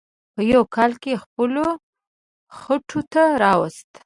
په 0.33 0.41
یوه 0.51 0.65
کال 0.75 0.91
کې 1.01 1.09
یې 1.13 1.21
خپلو 1.23 1.65
خوټو 2.57 2.99
ته 3.13 3.23
راوست. 3.43 3.89